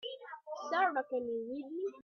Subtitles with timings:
[0.71, 1.85] Sara can you read me?